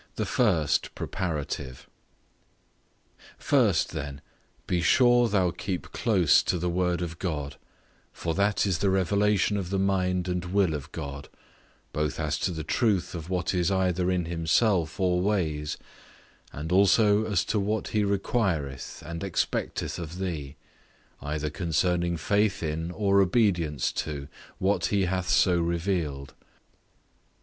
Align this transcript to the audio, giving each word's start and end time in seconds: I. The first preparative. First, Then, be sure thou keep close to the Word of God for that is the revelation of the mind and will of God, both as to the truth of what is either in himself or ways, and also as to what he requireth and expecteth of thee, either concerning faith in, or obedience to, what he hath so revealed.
I. 0.01 0.11
The 0.15 0.25
first 0.25 0.95
preparative. 0.95 1.85
First, 3.37 3.91
Then, 3.91 4.21
be 4.65 4.81
sure 4.81 5.29
thou 5.29 5.51
keep 5.51 5.91
close 5.91 6.41
to 6.41 6.57
the 6.57 6.71
Word 6.71 7.03
of 7.03 7.19
God 7.19 7.57
for 8.11 8.33
that 8.33 8.65
is 8.65 8.79
the 8.79 8.89
revelation 8.89 9.57
of 9.57 9.69
the 9.69 9.77
mind 9.77 10.27
and 10.27 10.43
will 10.45 10.73
of 10.73 10.91
God, 10.91 11.29
both 11.93 12.19
as 12.19 12.39
to 12.39 12.49
the 12.49 12.63
truth 12.63 13.13
of 13.13 13.29
what 13.29 13.53
is 13.53 13.69
either 13.69 14.09
in 14.09 14.25
himself 14.25 14.99
or 14.99 15.21
ways, 15.21 15.77
and 16.51 16.71
also 16.71 17.23
as 17.31 17.45
to 17.45 17.59
what 17.59 17.89
he 17.89 18.03
requireth 18.03 19.03
and 19.05 19.23
expecteth 19.23 19.99
of 19.99 20.17
thee, 20.17 20.55
either 21.21 21.51
concerning 21.51 22.17
faith 22.17 22.63
in, 22.63 22.89
or 22.89 23.21
obedience 23.21 23.91
to, 23.91 24.27
what 24.57 24.87
he 24.87 25.05
hath 25.05 25.29
so 25.29 25.59
revealed. 25.59 26.33